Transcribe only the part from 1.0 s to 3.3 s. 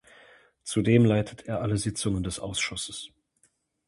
leitet er alle Sitzungen des Ausschusses.